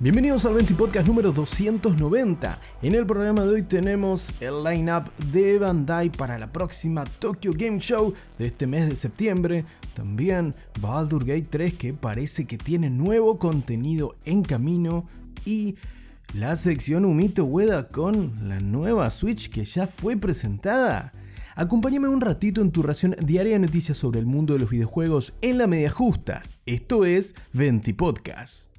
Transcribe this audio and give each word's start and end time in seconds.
Bienvenidos 0.00 0.44
al 0.44 0.54
20 0.54 0.74
Podcast 0.74 1.06
número 1.06 1.30
290. 1.30 2.58
En 2.82 2.96
el 2.96 3.06
programa 3.06 3.42
de 3.42 3.48
hoy 3.48 3.62
tenemos 3.62 4.28
el 4.40 4.64
line-up 4.64 5.04
de 5.30 5.56
Bandai 5.60 6.10
para 6.10 6.36
la 6.36 6.52
próxima 6.52 7.04
Tokyo 7.04 7.52
Game 7.56 7.78
Show 7.78 8.12
de 8.36 8.46
este 8.46 8.66
mes 8.66 8.88
de 8.88 8.96
septiembre. 8.96 9.64
También 9.94 10.56
Baldur 10.80 11.24
Gate 11.24 11.46
3 11.48 11.74
que 11.74 11.94
parece 11.94 12.44
que 12.44 12.58
tiene 12.58 12.90
nuevo 12.90 13.38
contenido 13.38 14.16
en 14.24 14.42
camino. 14.42 15.06
Y 15.44 15.76
la 16.34 16.56
sección 16.56 17.04
Humito 17.04 17.44
Ueda 17.44 17.86
con 17.86 18.48
la 18.48 18.58
nueva 18.58 19.08
Switch 19.10 19.48
que 19.48 19.62
ya 19.62 19.86
fue 19.86 20.16
presentada. 20.16 21.12
Acompáñame 21.54 22.08
un 22.08 22.20
ratito 22.20 22.62
en 22.62 22.72
tu 22.72 22.82
ración 22.82 23.14
diaria 23.24 23.52
de 23.52 23.60
noticias 23.60 23.96
sobre 23.96 24.18
el 24.18 24.26
mundo 24.26 24.54
de 24.54 24.58
los 24.58 24.70
videojuegos 24.70 25.34
en 25.40 25.56
la 25.56 25.68
media 25.68 25.90
justa. 25.90 26.42
Esto 26.66 27.04
es 27.04 27.36
20 27.52 27.94
Podcast. 27.94 28.73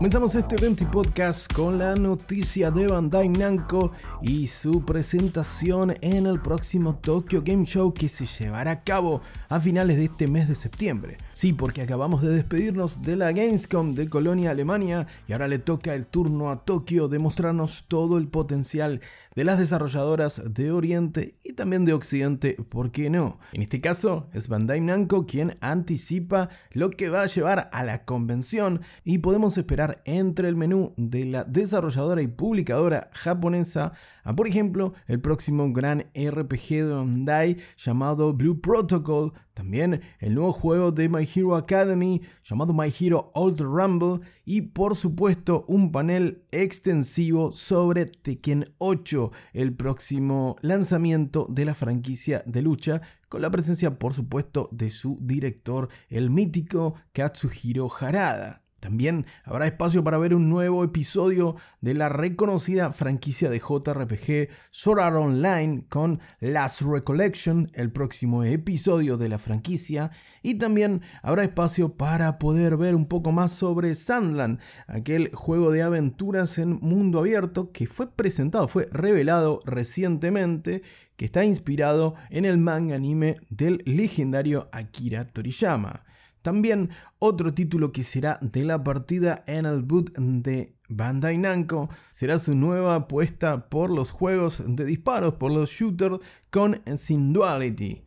Comenzamos 0.00 0.34
este 0.34 0.56
20 0.56 0.86
podcast 0.86 1.52
con 1.52 1.78
la 1.78 1.94
noticia 1.94 2.70
de 2.70 2.86
Bandai 2.86 3.28
Namco 3.28 3.92
y 4.22 4.46
su 4.46 4.82
presentación 4.82 5.92
en 6.00 6.26
el 6.26 6.40
próximo 6.40 6.96
Tokyo 6.96 7.42
Game 7.44 7.66
Show 7.66 7.92
que 7.92 8.08
se 8.08 8.24
llevará 8.24 8.70
a 8.70 8.82
cabo 8.82 9.20
a 9.50 9.60
finales 9.60 9.98
de 9.98 10.04
este 10.04 10.26
mes 10.26 10.48
de 10.48 10.54
septiembre. 10.54 11.18
Sí, 11.32 11.52
porque 11.52 11.82
acabamos 11.82 12.22
de 12.22 12.30
despedirnos 12.30 13.02
de 13.02 13.16
la 13.16 13.32
Gamescom 13.32 13.92
de 13.92 14.08
Colonia, 14.08 14.52
Alemania 14.52 15.06
y 15.28 15.34
ahora 15.34 15.48
le 15.48 15.58
toca 15.58 15.94
el 15.94 16.06
turno 16.06 16.50
a 16.50 16.64
Tokio 16.64 17.08
de 17.08 17.18
mostrarnos 17.18 17.84
todo 17.86 18.16
el 18.16 18.26
potencial 18.28 19.02
de 19.34 19.44
las 19.44 19.58
desarrolladoras 19.58 20.40
de 20.46 20.72
Oriente 20.72 21.34
y 21.44 21.52
también 21.52 21.84
de 21.84 21.92
Occidente, 21.92 22.56
¿por 22.70 22.90
qué 22.90 23.10
no? 23.10 23.38
En 23.52 23.60
este 23.60 23.82
caso 23.82 24.30
es 24.32 24.48
Bandai 24.48 24.80
Namco 24.80 25.26
quien 25.26 25.58
anticipa 25.60 26.48
lo 26.72 26.88
que 26.88 27.10
va 27.10 27.20
a 27.20 27.26
llevar 27.26 27.68
a 27.74 27.84
la 27.84 28.06
convención 28.06 28.80
y 29.04 29.18
podemos 29.18 29.58
esperar 29.58 29.89
entre 30.04 30.48
el 30.48 30.56
menú 30.56 30.92
de 30.96 31.24
la 31.24 31.44
desarrolladora 31.44 32.22
y 32.22 32.28
publicadora 32.28 33.10
japonesa 33.12 33.92
por 34.36 34.46
ejemplo, 34.46 34.94
el 35.06 35.20
próximo 35.20 35.72
gran 35.72 36.06
RPG 36.14 36.68
de 36.68 36.94
Bandai 36.94 37.56
llamado 37.76 38.32
Blue 38.32 38.60
Protocol, 38.60 39.32
también 39.54 40.02
el 40.20 40.34
nuevo 40.34 40.52
juego 40.52 40.92
de 40.92 41.08
My 41.08 41.28
Hero 41.34 41.56
Academy 41.56 42.22
llamado 42.44 42.72
My 42.72 42.92
Hero 42.98 43.30
Old 43.34 43.60
Rumble 43.60 44.20
y 44.44 44.62
por 44.62 44.96
supuesto 44.96 45.64
un 45.68 45.92
panel 45.92 46.44
extensivo 46.50 47.52
sobre 47.52 48.06
Tekken 48.06 48.72
8, 48.78 49.30
el 49.52 49.74
próximo 49.74 50.56
lanzamiento 50.60 51.46
de 51.50 51.64
la 51.64 51.74
franquicia 51.74 52.42
de 52.46 52.62
lucha 52.62 53.02
con 53.28 53.42
la 53.42 53.50
presencia 53.50 53.98
por 53.98 54.12
supuesto 54.12 54.68
de 54.72 54.90
su 54.90 55.18
director, 55.20 55.88
el 56.08 56.30
mítico 56.30 56.94
Katsuhiro 57.12 57.88
Harada. 58.00 58.59
También 58.80 59.26
habrá 59.44 59.66
espacio 59.66 60.02
para 60.02 60.18
ver 60.18 60.34
un 60.34 60.48
nuevo 60.48 60.82
episodio 60.82 61.54
de 61.82 61.94
la 61.94 62.08
reconocida 62.08 62.92
franquicia 62.92 63.50
de 63.50 63.58
JRPG 63.58 64.48
Sword 64.70 65.00
Art 65.00 65.16
Online 65.16 65.84
con 65.88 66.20
Last 66.40 66.80
Recollection, 66.80 67.70
el 67.74 67.92
próximo 67.92 68.42
episodio 68.42 69.18
de 69.18 69.28
la 69.28 69.38
franquicia. 69.38 70.10
Y 70.42 70.54
también 70.54 71.02
habrá 71.22 71.44
espacio 71.44 71.96
para 71.96 72.38
poder 72.38 72.78
ver 72.78 72.94
un 72.94 73.06
poco 73.06 73.32
más 73.32 73.52
sobre 73.52 73.94
Sandland, 73.94 74.58
aquel 74.86 75.30
juego 75.34 75.70
de 75.70 75.82
aventuras 75.82 76.56
en 76.58 76.78
mundo 76.80 77.20
abierto 77.20 77.72
que 77.72 77.86
fue 77.86 78.10
presentado, 78.10 78.66
fue 78.66 78.88
revelado 78.90 79.60
recientemente, 79.66 80.82
que 81.16 81.26
está 81.26 81.44
inspirado 81.44 82.14
en 82.30 82.46
el 82.46 82.56
manga 82.56 82.94
anime 82.94 83.36
del 83.50 83.82
legendario 83.84 84.70
Akira 84.72 85.26
Toriyama. 85.26 86.04
También 86.42 86.90
otro 87.18 87.52
título 87.54 87.92
que 87.92 88.02
será 88.02 88.38
de 88.40 88.64
la 88.64 88.82
partida 88.82 89.44
en 89.46 89.66
el 89.66 89.82
boot 89.82 90.10
de 90.16 90.74
Bandai 90.88 91.38
Namco 91.38 91.88
será 92.10 92.38
su 92.38 92.54
nueva 92.54 92.94
apuesta 92.96 93.68
por 93.68 93.90
los 93.90 94.10
juegos 94.10 94.62
de 94.66 94.84
disparos, 94.84 95.34
por 95.34 95.52
los 95.52 95.70
shooters 95.70 96.18
con 96.50 96.80
Sinduality. 96.96 98.02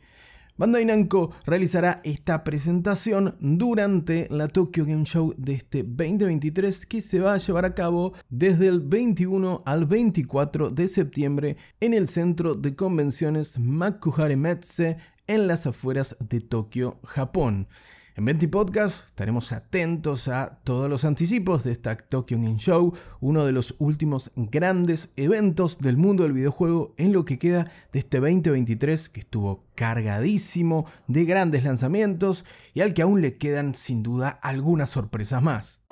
Bandai 0.55 0.85
Namco 0.85 1.31
realizará 1.45 1.99
esta 2.03 2.43
presentación 2.43 3.35
durante 3.39 4.27
la 4.29 4.47
Tokyo 4.47 4.85
Game 4.85 5.03
Show 5.03 5.33
de 5.35 5.53
este 5.53 5.81
2023 5.81 6.85
que 6.85 7.01
se 7.01 7.19
va 7.19 7.33
a 7.33 7.39
llevar 7.39 7.66
a 7.66 7.73
cabo 7.73 8.13
desde 8.29 8.67
el 8.67 8.81
21 8.81 9.63
al 9.66 9.88
24 9.88 10.69
de 10.69 10.88
septiembre 10.88 11.57
en 11.79 11.95
el 11.95 12.07
centro 12.07 12.53
de 12.53 12.75
convenciones 12.75 13.57
Makuhari 13.57 14.35
Metse 14.35 14.97
en 15.25 15.47
las 15.47 15.66
afueras 15.66 16.17
de 16.19 16.41
Tokio, 16.41 16.99
Japón. 17.03 17.67
En 18.16 18.25
20 18.25 18.47
Podcast 18.50 19.07
estaremos 19.07 19.51
atentos 19.51 20.28
a 20.28 20.59
todos 20.63 20.88
los 20.88 21.03
anticipos 21.03 21.63
de 21.63 21.72
esta 21.72 21.97
Tokyo 21.97 22.38
Game 22.38 22.57
Show, 22.57 22.94
uno 23.22 23.44
de 23.44 23.51
los 23.51 23.74
últimos 23.79 24.31
grandes 24.35 25.09
eventos 25.16 25.79
del 25.79 25.97
mundo 25.97 26.22
del 26.22 26.34
videojuego 26.34 26.94
en 26.97 27.12
lo 27.12 27.25
que 27.25 27.40
queda 27.40 27.72
de 27.91 27.97
este 27.97 28.19
2023 28.19 29.09
que 29.09 29.22
estuvo 29.22 29.63
cargadísimo 29.73 30.85
de 31.07 31.25
grandes 31.25 31.63
lanzamientos 31.63 32.46
y 32.75 32.81
al 32.81 32.94
que 32.94 33.02
aún 33.02 33.22
le 33.22 33.40
quedan 33.40 33.73
sin 33.73 34.03
duda 34.03 34.29
algunas 34.29 34.91
sorpresas 34.91 35.41
más. 35.41 35.82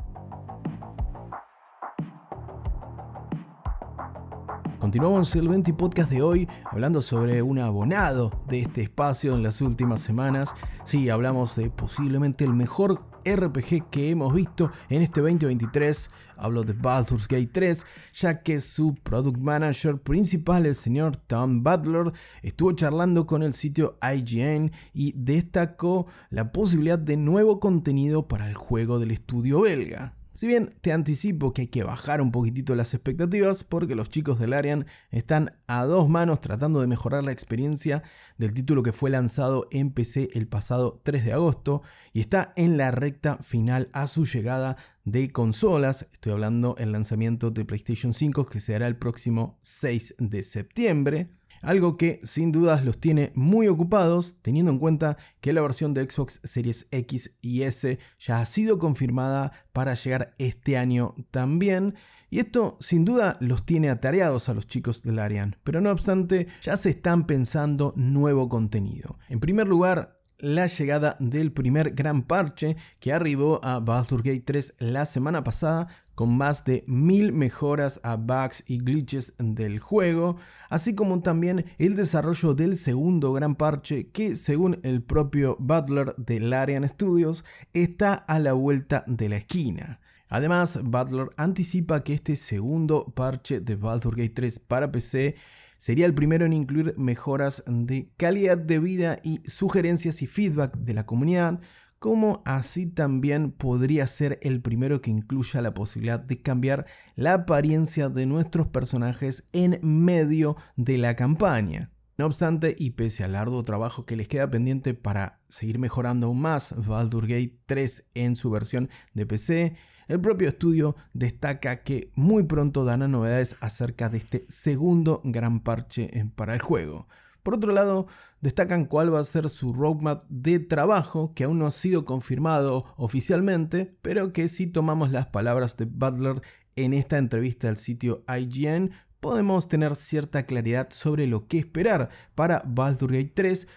Continuamos 4.82 5.36
el 5.36 5.48
20 5.48 5.76
podcast 5.76 6.10
de 6.10 6.24
hoy 6.24 6.50
hablando 6.66 7.04
sobre 7.04 7.44
un 7.44 7.60
abonado 7.60 8.32
de 8.48 8.62
este 8.62 8.82
espacio 8.82 9.36
en 9.36 9.44
las 9.44 9.62
últimas 9.62 10.02
semanas. 10.02 10.56
Sí, 10.86 11.08
hablamos 11.12 11.56
de 11.56 11.70
posiblemente 11.70 12.46
el 12.46 12.54
mejor 12.54 13.06
RPG 13.24 13.92
que 13.92 14.10
hemos 14.10 14.34
visto 14.34 14.72
en 14.90 15.04
este 15.04 15.22
2023. 15.22 16.10
Hablo 16.36 16.64
de 16.64 16.74
Baldur's 16.74 17.28
Gate 17.28 17.52
3, 17.54 17.86
ya 18.16 18.42
que 18.42 18.60
su 18.60 18.96
product 18.96 19.38
manager 19.38 20.02
principal, 20.02 20.66
el 20.66 20.74
señor 20.74 21.16
Tom 21.16 21.62
Butler, 21.62 22.12
estuvo 22.42 22.72
charlando 22.72 23.28
con 23.28 23.44
el 23.44 23.54
sitio 23.54 24.00
IGN 24.02 24.72
y 24.96 25.14
destacó 25.16 26.08
la 26.32 26.52
posibilidad 26.52 26.98
de 26.98 27.18
nuevo 27.18 27.60
contenido 27.60 28.28
para 28.28 28.48
el 28.48 28.56
juego 28.56 28.98
del 28.98 29.12
estudio 29.12 29.62
belga. 29.62 30.16
Si 30.42 30.48
bien 30.48 30.74
te 30.82 30.92
anticipo 30.92 31.54
que 31.54 31.62
hay 31.62 31.68
que 31.68 31.84
bajar 31.84 32.20
un 32.20 32.32
poquitito 32.32 32.74
las 32.74 32.96
expectativas 32.96 33.64
porque 33.64 33.94
los 33.94 34.10
chicos 34.10 34.40
del 34.40 34.54
Arian 34.54 34.88
están 35.12 35.54
a 35.68 35.86
dos 35.86 36.10
manos 36.10 36.42
tratando 36.42 36.82
de 36.82 36.88
mejorar 36.88 37.24
la 37.24 37.32
experiencia 37.32 38.02
del 38.40 38.52
título 38.52 38.82
que 38.82 38.92
fue 38.92 39.12
lanzado 39.12 39.68
en 39.70 39.92
PC 39.92 40.30
el 40.34 40.48
pasado 40.48 41.00
3 41.04 41.26
de 41.26 41.34
agosto 41.34 41.84
y 42.12 42.22
está 42.22 42.54
en 42.56 42.76
la 42.76 42.90
recta 42.90 43.38
final 43.44 43.88
a 43.94 44.08
su 44.08 44.26
llegada 44.26 44.78
de 45.06 45.32
consolas. 45.32 46.08
Estoy 46.12 46.34
hablando 46.34 46.74
del 46.74 46.92
lanzamiento 46.92 47.52
de 47.52 47.64
PlayStation 47.64 48.16
5 48.16 48.48
que 48.48 48.60
se 48.60 48.74
hará 48.74 48.88
el 48.88 48.96
próximo 48.96 49.60
6 49.62 50.16
de 50.18 50.42
septiembre. 50.42 51.30
Algo 51.62 51.96
que 51.96 52.20
sin 52.24 52.52
dudas 52.52 52.84
los 52.84 53.00
tiene 53.00 53.32
muy 53.36 53.68
ocupados, 53.68 54.38
teniendo 54.42 54.72
en 54.72 54.80
cuenta 54.80 55.18
que 55.42 55.54
la 55.54 55.62
versión 55.62 55.94
de 55.94 56.10
Xbox 56.10 56.40
Series 56.44 56.88
X 56.92 57.36
y 57.42 57.64
S 57.64 58.00
ya 58.20 58.40
ha 58.40 58.46
sido 58.46 58.80
confirmada 58.80 59.52
para 59.72 59.94
llegar 59.94 60.34
este 60.40 60.78
año 60.78 61.16
también. 61.30 61.96
Y 62.30 62.40
esto 62.40 62.78
sin 62.80 63.06
duda 63.06 63.38
los 63.42 63.66
tiene 63.66 63.90
atareados 63.90 64.50
a 64.50 64.54
los 64.54 64.68
chicos 64.68 65.04
del 65.04 65.20
Arian, 65.20 65.58
pero 65.64 65.82
no 65.82 65.92
obstante 65.92 66.48
ya 66.62 66.78
se 66.78 66.90
están 66.90 67.28
pensando 67.28 67.94
nuevo 67.96 68.50
contenido. 68.50 69.20
En 69.30 69.40
primer 69.40 69.68
lugar, 69.68 70.22
la 70.42 70.66
llegada 70.66 71.18
del 71.20 71.52
primer 71.52 71.92
gran 71.92 72.24
parche 72.24 72.76
que 73.00 73.14
arribó 73.14 73.64
a 73.64 73.80
Baldur's 73.80 74.24
Gate 74.24 74.44
3 74.44 74.76
la 74.80 75.06
semana 75.06 75.44
pasada 75.44 75.88
con 76.16 76.38
más 76.38 76.66
de 76.66 76.84
mil 76.88 77.34
mejoras 77.34 78.00
a 78.04 78.16
bugs 78.16 78.64
y 78.68 78.78
glitches 78.80 79.34
del 79.38 79.80
juego, 79.80 80.38
así 80.70 80.96
como 80.96 81.22
también 81.22 81.66
el 81.78 81.96
desarrollo 81.96 82.54
del 82.54 82.78
segundo 82.78 83.34
gran 83.34 83.56
parche 83.56 84.08
que 84.08 84.36
según 84.36 84.80
el 84.84 85.02
propio 85.02 85.58
Butler 85.60 86.16
de 86.18 86.40
Larian 86.40 86.88
Studios 86.88 87.46
está 87.74 88.14
a 88.14 88.40
la 88.40 88.54
vuelta 88.54 89.04
de 89.08 89.30
la 89.30 89.38
esquina. 89.38 90.00
Además, 90.30 90.80
Butler 90.82 91.30
anticipa 91.36 92.04
que 92.04 92.14
este 92.14 92.38
segundo 92.38 93.12
parche 93.14 93.60
de 93.60 93.76
Baldur's 93.76 94.16
Gate 94.16 94.34
3 94.34 94.60
para 94.60 94.90
PC 94.90 95.36
sería 95.76 96.06
el 96.06 96.14
primero 96.14 96.46
en 96.46 96.54
incluir 96.54 96.94
mejoras 96.98 97.64
de 97.68 98.12
calidad 98.16 98.58
de 98.58 98.80
vida 98.80 99.20
y 99.24 99.42
sugerencias 99.50 100.22
y 100.22 100.28
feedback 100.28 100.78
de 100.78 100.94
la 100.94 101.06
comunidad, 101.06 101.60
como 102.02 102.42
así 102.46 102.88
también 102.88 103.52
podría 103.52 104.08
ser 104.08 104.40
el 104.42 104.60
primero 104.60 105.02
que 105.02 105.12
incluya 105.12 105.62
la 105.62 105.76
posibilidad 105.76 106.20
de 106.20 106.42
cambiar 106.42 106.88
la 107.16 107.36
apariencia 107.36 108.10
de 108.10 108.26
nuestros 108.26 108.66
personajes 108.66 109.44
en 109.54 109.80
medio 109.84 110.58
de 110.76 110.98
la 110.98 111.16
campaña. 111.16 111.92
No 112.18 112.26
obstante, 112.26 112.76
y 112.76 112.92
pese 112.92 113.24
al 113.24 113.36
arduo 113.36 113.62
trabajo 113.62 114.08
que 114.08 114.16
les 114.16 114.28
queda 114.28 114.50
pendiente 114.50 114.96
para 114.96 115.42
seguir 115.48 115.78
mejorando 115.78 116.26
aún 116.26 116.42
más 116.42 116.74
Baldur's 116.88 117.28
Gate 117.28 117.60
3 117.68 118.10
en 118.16 118.36
su 118.36 118.50
versión 118.50 118.90
de 119.14 119.28
PC, 119.28 119.76
el 120.08 120.20
propio 120.20 120.50
estudio 120.50 120.96
destaca 121.14 121.84
que 121.84 122.12
muy 122.16 122.46
pronto 122.46 122.84
darán 122.84 123.12
novedades 123.12 123.58
acerca 123.62 124.10
de 124.10 124.18
este 124.18 124.46
segundo 124.50 125.22
gran 125.24 125.60
parche 125.60 126.10
para 126.36 126.56
el 126.56 126.62
juego. 126.62 127.08
Por 127.44 127.56
otro 127.56 127.72
lado, 127.72 128.08
destacan 128.42 128.86
cuál 128.86 129.14
va 129.14 129.20
a 129.20 129.24
ser 129.24 129.50
su 129.50 129.74
roadmap 129.74 130.24
de 130.30 130.60
trabajo, 130.60 131.34
que 131.34 131.46
aún 131.46 131.60
no 131.60 131.68
ha 131.68 131.72
sido 131.72 132.06
confirmado 132.06 132.86
oficialmente, 132.98 133.98
pero 134.02 134.32
que 134.34 134.48
si 134.48 134.68
tomamos 134.68 135.12
las 135.12 135.28
palabras 135.28 135.78
de 135.78 135.86
Butler 135.86 136.42
en 136.76 136.94
esta 136.94 137.18
entrevista 137.18 137.70
al 137.70 137.78
sitio 137.78 138.24
IGN, 138.28 138.92
podemos 139.20 139.68
tener 139.68 139.96
cierta 139.96 140.46
claridad 140.46 140.90
sobre 140.92 141.28
lo 141.28 141.48
que 141.48 141.60
esperar 141.60 142.10
para 142.36 142.64
Baldur's 142.66 143.14
Gate 143.14 143.32
3, 143.34 143.68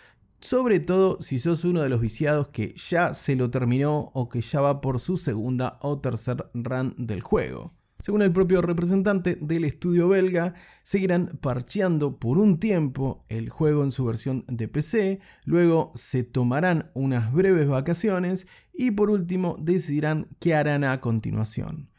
sobre 0.41 0.81
todo 0.81 1.21
si 1.21 1.39
sos 1.39 1.65
uno 1.65 1.83
de 1.83 1.89
los 1.89 2.01
viciados 2.01 2.49
que 2.49 2.75
ya 2.75 3.15
se 3.15 3.37
lo 3.37 3.51
terminó 3.51 4.11
o 4.15 4.29
que 4.29 4.41
ya 4.41 4.61
va 4.61 4.81
por 4.81 5.01
su 5.01 5.17
segunda 5.17 5.79
o 5.81 6.01
tercer 6.01 6.51
run 6.53 6.95
del 6.99 7.23
juego. 7.23 7.71
Según 8.05 8.21
el 8.21 8.33
propio 8.33 8.61
representante 8.61 9.39
del 9.41 9.65
estudio 9.65 10.09
belga, 10.09 10.53
seguirán 10.83 11.39
parcheando 11.41 12.19
por 12.19 12.37
un 12.37 12.59
tiempo 12.59 13.25
el 13.31 13.49
juego 13.49 13.83
en 13.83 13.93
su 13.93 14.05
versión 14.05 14.45
de 14.47 14.69
PC, 14.69 15.21
luego 15.47 15.91
se 15.95 16.23
tomarán 16.23 16.91
unas 16.93 17.33
breves 17.33 17.67
vacaciones 17.67 18.47
y 18.75 18.91
por 18.91 19.09
último 19.09 19.57
decidirán 19.59 20.29
qué 20.39 20.55
harán 20.55 20.85
a 20.85 21.01
continuación. 21.01 21.91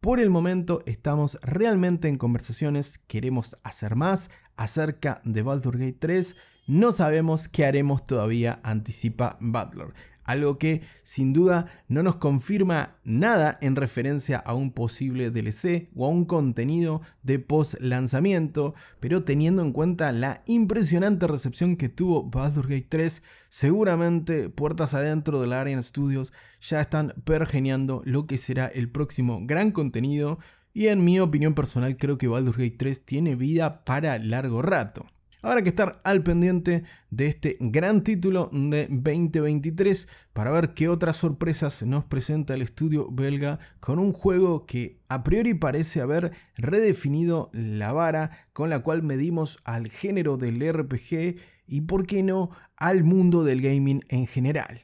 Por 0.00 0.20
el 0.20 0.28
momento 0.28 0.82
estamos 0.84 1.38
realmente 1.40 2.08
en 2.08 2.18
conversaciones, 2.18 2.98
queremos 2.98 3.56
hacer 3.64 3.96
más 3.96 4.28
acerca 4.56 5.22
de 5.24 5.40
Baldur's 5.40 5.78
Gate 5.78 5.96
3 5.98 6.36
no 6.66 6.92
sabemos 6.92 7.46
qué 7.46 7.66
haremos 7.66 8.06
todavía, 8.06 8.60
anticipa 8.62 9.36
Butler. 9.38 9.88
Algo 10.24 10.58
que 10.58 10.82
sin 11.02 11.32
duda 11.32 11.66
no 11.88 12.02
nos 12.02 12.16
confirma 12.16 12.96
nada 13.04 13.58
en 13.60 13.76
referencia 13.76 14.38
a 14.38 14.54
un 14.54 14.72
posible 14.72 15.30
DLC 15.30 15.90
o 15.94 16.06
a 16.06 16.08
un 16.08 16.24
contenido 16.24 17.02
de 17.22 17.38
post 17.38 17.74
lanzamiento, 17.80 18.74
pero 19.00 19.24
teniendo 19.24 19.62
en 19.62 19.72
cuenta 19.72 20.12
la 20.12 20.42
impresionante 20.46 21.26
recepción 21.26 21.76
que 21.76 21.88
tuvo 21.88 22.24
Baldur's 22.24 22.68
Gate 22.68 22.86
3, 22.88 23.22
seguramente 23.48 24.48
puertas 24.48 24.94
adentro 24.94 25.40
de 25.40 25.46
la 25.46 25.60
Arian 25.60 25.82
Studios 25.82 26.32
ya 26.60 26.80
están 26.80 27.14
pergeneando 27.24 28.02
lo 28.04 28.26
que 28.26 28.38
será 28.38 28.66
el 28.66 28.90
próximo 28.90 29.40
gran 29.42 29.70
contenido 29.70 30.38
y 30.72 30.88
en 30.88 31.04
mi 31.04 31.20
opinión 31.20 31.54
personal 31.54 31.96
creo 31.96 32.18
que 32.18 32.28
Baldur's 32.28 32.56
Gate 32.56 32.76
3 32.78 33.04
tiene 33.04 33.36
vida 33.36 33.84
para 33.84 34.18
largo 34.18 34.60
rato. 34.60 35.06
Habrá 35.44 35.60
que 35.60 35.68
estar 35.68 36.00
al 36.04 36.22
pendiente 36.22 36.84
de 37.10 37.26
este 37.26 37.58
gran 37.60 38.02
título 38.02 38.48
de 38.50 38.86
2023 38.88 40.08
para 40.32 40.50
ver 40.50 40.72
qué 40.72 40.88
otras 40.88 41.16
sorpresas 41.16 41.82
nos 41.82 42.06
presenta 42.06 42.54
el 42.54 42.62
estudio 42.62 43.10
belga 43.12 43.58
con 43.78 43.98
un 43.98 44.14
juego 44.14 44.64
que 44.64 45.02
a 45.06 45.22
priori 45.22 45.52
parece 45.52 46.00
haber 46.00 46.32
redefinido 46.56 47.50
la 47.52 47.92
vara 47.92 48.30
con 48.54 48.70
la 48.70 48.78
cual 48.78 49.02
medimos 49.02 49.58
al 49.64 49.90
género 49.90 50.38
del 50.38 50.66
RPG 50.66 51.36
y 51.66 51.82
por 51.82 52.06
qué 52.06 52.22
no 52.22 52.48
al 52.78 53.04
mundo 53.04 53.44
del 53.44 53.60
gaming 53.60 54.00
en 54.08 54.26
general. 54.26 54.80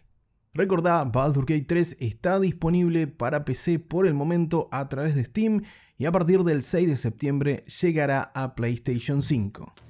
Recordá, 0.53 1.05
Baldur's 1.05 1.47
Gate 1.47 1.65
3 1.67 1.97
está 2.01 2.39
disponible 2.39 3.06
para 3.06 3.47
PC 3.47 3.79
por 3.79 4.06
el 4.06 4.13
momento 4.13 4.69
a 4.73 4.91
través 4.91 5.15
de 5.15 5.25
Steam 5.25 5.63
y 5.97 6.05
a 6.05 6.13
partir 6.13 6.45
del 6.45 6.63
6 6.63 6.87
de 6.87 6.97
septiembre 6.99 7.65
llegará 7.81 8.31
a 8.35 8.55
PlayStation 8.55 9.23
5. 9.23 9.90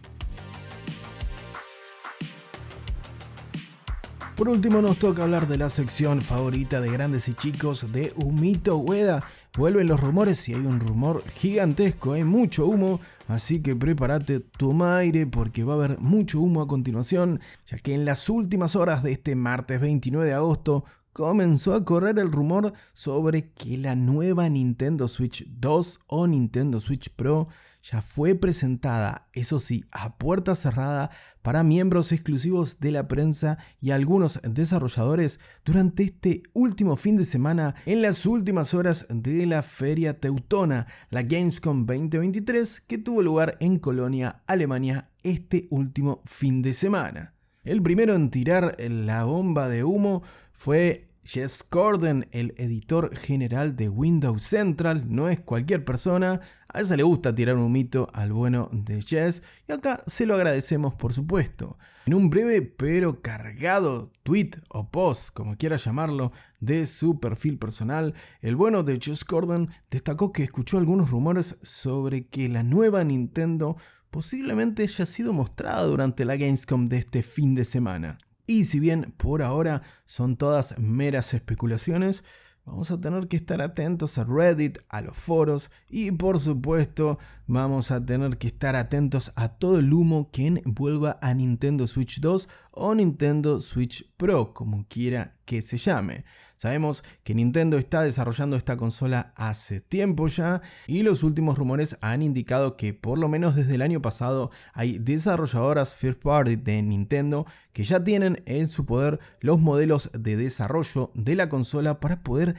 Por 4.40 4.48
último 4.48 4.80
nos 4.80 4.96
toca 4.96 5.24
hablar 5.24 5.46
de 5.46 5.58
la 5.58 5.68
sección 5.68 6.22
favorita 6.22 6.80
de 6.80 6.90
grandes 6.90 7.28
y 7.28 7.34
chicos 7.34 7.92
de 7.92 8.14
Humito 8.16 8.78
Ueda. 8.78 9.22
Vuelven 9.54 9.86
los 9.86 10.00
rumores 10.00 10.48
y 10.48 10.54
hay 10.54 10.64
un 10.64 10.80
rumor 10.80 11.22
gigantesco, 11.28 12.14
hay 12.14 12.24
mucho 12.24 12.64
humo, 12.64 13.02
así 13.28 13.60
que 13.60 13.76
prepárate, 13.76 14.40
toma 14.40 14.96
aire 14.96 15.26
porque 15.26 15.62
va 15.62 15.74
a 15.74 15.76
haber 15.76 15.98
mucho 15.98 16.40
humo 16.40 16.62
a 16.62 16.66
continuación, 16.66 17.38
ya 17.66 17.76
que 17.76 17.92
en 17.92 18.06
las 18.06 18.30
últimas 18.30 18.76
horas 18.76 19.02
de 19.02 19.12
este 19.12 19.36
martes 19.36 19.78
29 19.78 20.28
de 20.28 20.32
agosto 20.32 20.84
comenzó 21.12 21.74
a 21.74 21.84
correr 21.84 22.18
el 22.18 22.32
rumor 22.32 22.72
sobre 22.94 23.50
que 23.50 23.76
la 23.76 23.94
nueva 23.94 24.48
Nintendo 24.48 25.06
Switch 25.06 25.44
2 25.50 25.98
o 26.06 26.26
Nintendo 26.26 26.80
Switch 26.80 27.10
Pro 27.14 27.48
ya 27.82 28.02
fue 28.02 28.34
presentada, 28.34 29.28
eso 29.32 29.58
sí, 29.58 29.84
a 29.90 30.16
puerta 30.18 30.54
cerrada 30.54 31.10
para 31.42 31.62
miembros 31.62 32.12
exclusivos 32.12 32.80
de 32.80 32.92
la 32.92 33.08
prensa 33.08 33.58
y 33.80 33.90
algunos 33.90 34.40
desarrolladores 34.42 35.40
durante 35.64 36.04
este 36.04 36.42
último 36.52 36.96
fin 36.96 37.16
de 37.16 37.24
semana 37.24 37.74
en 37.86 38.02
las 38.02 38.26
últimas 38.26 38.74
horas 38.74 39.06
de 39.08 39.46
la 39.46 39.62
feria 39.62 40.20
teutona, 40.20 40.86
la 41.10 41.22
Gamescom 41.22 41.86
2023, 41.86 42.82
que 42.82 42.98
tuvo 42.98 43.22
lugar 43.22 43.56
en 43.60 43.78
Colonia, 43.78 44.42
Alemania, 44.46 45.10
este 45.22 45.66
último 45.70 46.22
fin 46.24 46.62
de 46.62 46.74
semana. 46.74 47.34
El 47.64 47.82
primero 47.82 48.14
en 48.14 48.30
tirar 48.30 48.76
la 48.78 49.24
bomba 49.24 49.68
de 49.68 49.84
humo 49.84 50.22
fue 50.52 51.09
Jess 51.32 51.62
Corden, 51.62 52.26
el 52.32 52.54
editor 52.56 53.16
general 53.16 53.76
de 53.76 53.88
Windows 53.88 54.42
Central, 54.42 55.04
no 55.14 55.28
es 55.28 55.38
cualquier 55.38 55.84
persona. 55.84 56.40
A 56.66 56.80
esa 56.80 56.96
le 56.96 57.04
gusta 57.04 57.32
tirar 57.32 57.56
un 57.56 57.70
mito 57.70 58.10
al 58.12 58.32
bueno 58.32 58.68
de 58.72 59.00
Jess 59.00 59.44
y 59.68 59.72
acá 59.72 60.02
se 60.08 60.26
lo 60.26 60.34
agradecemos 60.34 60.94
por 60.94 61.12
supuesto. 61.12 61.78
En 62.04 62.14
un 62.14 62.30
breve 62.30 62.62
pero 62.62 63.22
cargado 63.22 64.10
tweet 64.24 64.50
o 64.70 64.90
post, 64.90 65.30
como 65.32 65.56
quiera 65.56 65.76
llamarlo, 65.76 66.32
de 66.58 66.84
su 66.84 67.20
perfil 67.20 67.58
personal, 67.58 68.12
el 68.40 68.56
bueno 68.56 68.82
de 68.82 68.98
Jess 69.00 69.24
Corden 69.24 69.68
destacó 69.88 70.32
que 70.32 70.42
escuchó 70.42 70.78
algunos 70.78 71.10
rumores 71.10 71.58
sobre 71.62 72.26
que 72.26 72.48
la 72.48 72.64
nueva 72.64 73.04
Nintendo 73.04 73.76
posiblemente 74.10 74.82
haya 74.82 75.06
sido 75.06 75.32
mostrada 75.32 75.84
durante 75.84 76.24
la 76.24 76.34
Gamescom 76.34 76.86
de 76.86 76.98
este 76.98 77.22
fin 77.22 77.54
de 77.54 77.64
semana. 77.64 78.18
Y 78.50 78.64
si 78.64 78.80
bien 78.80 79.14
por 79.16 79.42
ahora 79.42 79.80
son 80.06 80.34
todas 80.34 80.76
meras 80.76 81.34
especulaciones, 81.34 82.24
vamos 82.64 82.90
a 82.90 83.00
tener 83.00 83.28
que 83.28 83.36
estar 83.36 83.62
atentos 83.62 84.18
a 84.18 84.24
Reddit, 84.24 84.78
a 84.88 85.02
los 85.02 85.16
foros 85.16 85.70
y 85.88 86.10
por 86.10 86.40
supuesto 86.40 87.20
vamos 87.46 87.92
a 87.92 88.04
tener 88.04 88.38
que 88.38 88.48
estar 88.48 88.74
atentos 88.74 89.30
a 89.36 89.50
todo 89.50 89.78
el 89.78 89.92
humo 89.92 90.28
que 90.32 90.48
envuelva 90.48 91.16
a 91.22 91.32
Nintendo 91.32 91.86
Switch 91.86 92.18
2 92.18 92.48
o 92.72 92.92
Nintendo 92.96 93.60
Switch 93.60 94.10
Pro, 94.16 94.52
como 94.52 94.84
quiera 94.88 95.36
que 95.44 95.62
se 95.62 95.76
llame. 95.76 96.24
Sabemos 96.60 97.04
que 97.24 97.34
Nintendo 97.34 97.78
está 97.78 98.02
desarrollando 98.02 98.54
esta 98.54 98.76
consola 98.76 99.32
hace 99.34 99.80
tiempo 99.80 100.26
ya 100.26 100.60
y 100.86 101.02
los 101.02 101.22
últimos 101.22 101.56
rumores 101.56 101.96
han 102.02 102.20
indicado 102.20 102.76
que 102.76 102.92
por 102.92 103.18
lo 103.18 103.30
menos 103.30 103.56
desde 103.56 103.76
el 103.76 103.80
año 103.80 104.02
pasado 104.02 104.50
hay 104.74 104.98
desarrolladoras 104.98 105.94
first 105.94 106.20
party 106.20 106.56
de 106.56 106.82
Nintendo 106.82 107.46
que 107.72 107.82
ya 107.82 108.04
tienen 108.04 108.42
en 108.44 108.68
su 108.68 108.84
poder 108.84 109.20
los 109.40 109.58
modelos 109.58 110.10
de 110.12 110.36
desarrollo 110.36 111.10
de 111.14 111.34
la 111.34 111.48
consola 111.48 111.98
para 111.98 112.22
poder 112.22 112.56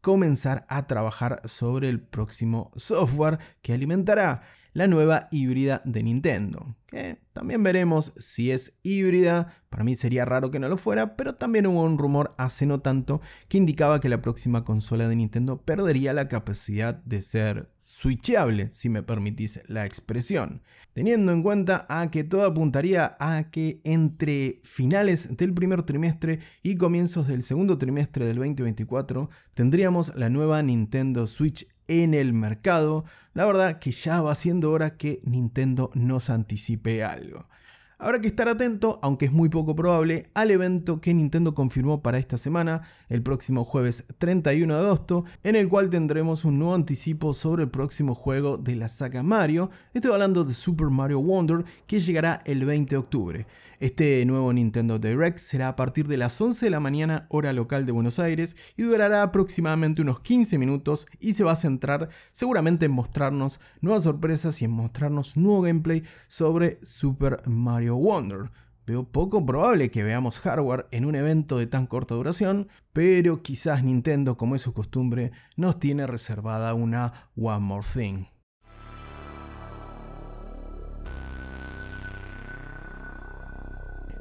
comenzar 0.00 0.64
a 0.68 0.86
trabajar 0.86 1.42
sobre 1.44 1.88
el 1.88 1.98
próximo 2.00 2.70
software 2.76 3.40
que 3.62 3.72
alimentará 3.72 4.42
la 4.74 4.86
nueva 4.86 5.26
híbrida 5.32 5.82
de 5.84 6.04
Nintendo. 6.04 6.76
También 7.32 7.62
veremos 7.62 8.12
si 8.18 8.50
es 8.50 8.80
híbrida, 8.82 9.54
para 9.68 9.84
mí 9.84 9.94
sería 9.94 10.24
raro 10.24 10.50
que 10.50 10.58
no 10.58 10.68
lo 10.68 10.76
fuera, 10.76 11.16
pero 11.16 11.36
también 11.36 11.66
hubo 11.66 11.82
un 11.82 11.96
rumor 11.96 12.32
hace 12.36 12.66
no 12.66 12.80
tanto 12.80 13.20
que 13.48 13.58
indicaba 13.58 14.00
que 14.00 14.08
la 14.08 14.20
próxima 14.20 14.64
consola 14.64 15.06
de 15.06 15.14
Nintendo 15.14 15.62
perdería 15.62 16.12
la 16.12 16.26
capacidad 16.26 16.94
de 17.04 17.22
ser 17.22 17.72
switchable, 17.78 18.70
si 18.70 18.88
me 18.88 19.04
permitís 19.04 19.60
la 19.68 19.86
expresión. 19.86 20.62
Teniendo 20.92 21.32
en 21.32 21.42
cuenta 21.42 21.86
a 21.88 22.10
que 22.10 22.24
todo 22.24 22.44
apuntaría 22.44 23.16
a 23.20 23.50
que 23.50 23.80
entre 23.84 24.60
finales 24.64 25.36
del 25.36 25.54
primer 25.54 25.84
trimestre 25.84 26.40
y 26.62 26.76
comienzos 26.76 27.28
del 27.28 27.44
segundo 27.44 27.78
trimestre 27.78 28.26
del 28.26 28.36
2024 28.36 29.30
tendríamos 29.54 30.14
la 30.16 30.28
nueva 30.28 30.62
Nintendo 30.62 31.26
Switch 31.28 31.66
en 31.90 32.14
el 32.14 32.32
mercado, 32.32 33.04
la 33.34 33.44
verdad 33.44 33.80
que 33.80 33.90
ya 33.90 34.22
va 34.22 34.36
siendo 34.36 34.70
hora 34.70 34.96
que 34.96 35.20
Nintendo 35.24 35.90
nos 35.94 36.30
anticipe 36.30 36.79
algo. 37.04 37.46
Habrá 38.02 38.18
que 38.18 38.28
estar 38.28 38.48
atento, 38.48 38.98
aunque 39.02 39.26
es 39.26 39.32
muy 39.32 39.50
poco 39.50 39.76
probable, 39.76 40.30
al 40.32 40.50
evento 40.50 41.02
que 41.02 41.12
Nintendo 41.12 41.54
confirmó 41.54 42.00
para 42.00 42.16
esta 42.16 42.38
semana, 42.38 42.80
el 43.10 43.22
próximo 43.22 43.62
jueves 43.62 44.04
31 44.16 44.72
de 44.74 44.80
agosto, 44.80 45.26
en 45.42 45.54
el 45.54 45.68
cual 45.68 45.90
tendremos 45.90 46.46
un 46.46 46.58
nuevo 46.58 46.74
anticipo 46.74 47.34
sobre 47.34 47.64
el 47.64 47.70
próximo 47.70 48.14
juego 48.14 48.56
de 48.56 48.74
la 48.74 48.88
saga 48.88 49.22
Mario. 49.22 49.68
Estoy 49.92 50.12
hablando 50.12 50.44
de 50.44 50.54
Super 50.54 50.86
Mario 50.86 51.20
Wonder, 51.20 51.66
que 51.86 52.00
llegará 52.00 52.40
el 52.46 52.64
20 52.64 52.88
de 52.88 52.96
octubre. 52.96 53.46
Este 53.80 54.24
nuevo 54.24 54.50
Nintendo 54.50 54.98
Direct 54.98 55.36
será 55.36 55.68
a 55.68 55.76
partir 55.76 56.08
de 56.08 56.16
las 56.16 56.40
11 56.40 56.64
de 56.64 56.70
la 56.70 56.80
mañana 56.80 57.26
hora 57.28 57.52
local 57.52 57.84
de 57.84 57.92
Buenos 57.92 58.18
Aires 58.18 58.56
y 58.78 58.82
durará 58.84 59.22
aproximadamente 59.22 60.00
unos 60.00 60.20
15 60.20 60.56
minutos 60.56 61.06
y 61.20 61.34
se 61.34 61.44
va 61.44 61.52
a 61.52 61.56
centrar 61.56 62.08
seguramente 62.32 62.86
en 62.86 62.92
mostrarnos 62.92 63.60
nuevas 63.82 64.04
sorpresas 64.04 64.62
y 64.62 64.64
en 64.64 64.70
mostrarnos 64.70 65.36
nuevo 65.36 65.60
gameplay 65.60 66.02
sobre 66.28 66.78
Super 66.82 67.42
Mario 67.46 67.89
Wonder. 67.96 68.50
Veo 68.86 69.04
poco 69.04 69.46
probable 69.46 69.90
que 69.90 70.02
veamos 70.02 70.40
hardware 70.40 70.86
en 70.90 71.04
un 71.04 71.14
evento 71.14 71.58
de 71.58 71.66
tan 71.66 71.86
corta 71.86 72.14
duración, 72.14 72.68
pero 72.92 73.42
quizás 73.42 73.84
Nintendo, 73.84 74.36
como 74.36 74.56
es 74.56 74.62
su 74.62 74.72
costumbre, 74.72 75.32
nos 75.56 75.78
tiene 75.78 76.06
reservada 76.06 76.74
una 76.74 77.30
One 77.36 77.60
More 77.60 77.86
Thing. 77.94 78.24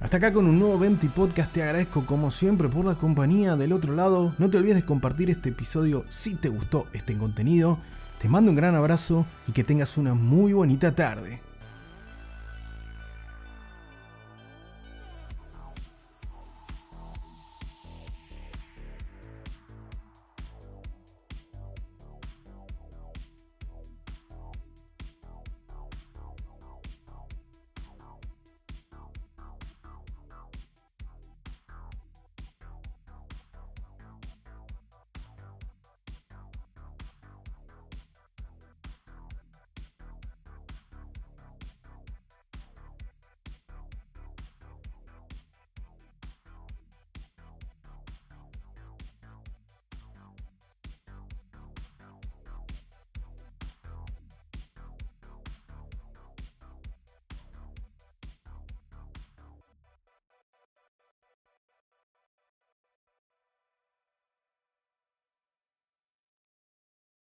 Hasta 0.01 0.17
acá 0.17 0.31
con 0.31 0.47
un 0.47 0.59
nuevo 0.59 0.79
Venti 0.79 1.09
Podcast, 1.09 1.51
te 1.51 1.61
agradezco 1.61 2.05
como 2.05 2.31
siempre 2.31 2.69
por 2.69 2.85
la 2.85 2.95
compañía 2.95 3.57
del 3.57 3.73
otro 3.73 3.93
lado. 3.93 4.33
No 4.37 4.49
te 4.49 4.57
olvides 4.57 4.77
de 4.77 4.85
compartir 4.85 5.29
este 5.29 5.49
episodio 5.49 6.05
si 6.07 6.35
te 6.35 6.47
gustó 6.47 6.87
este 6.93 7.17
contenido. 7.17 7.79
Te 8.17 8.29
mando 8.29 8.51
un 8.51 8.55
gran 8.55 8.75
abrazo 8.75 9.25
y 9.45 9.51
que 9.51 9.65
tengas 9.65 9.97
una 9.97 10.13
muy 10.13 10.53
bonita 10.53 10.95
tarde. 10.95 11.41